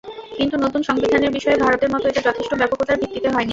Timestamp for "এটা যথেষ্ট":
2.05-2.51